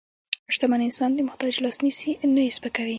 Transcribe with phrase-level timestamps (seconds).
[0.53, 2.89] شتمن انسان د محتاج لاس نیسي، نه یې سپکوي.